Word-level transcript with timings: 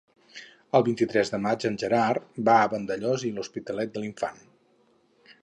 El 0.77 0.85
vint-i-tres 0.87 1.29
de 1.33 1.39
maig 1.43 1.67
en 1.69 1.77
Gerard 1.83 2.41
va 2.49 2.57
a 2.63 2.73
Vandellòs 2.73 3.27
i 3.31 3.33
l'Hospitalet 3.37 3.95
de 3.99 4.05
l'Infant. 4.07 4.43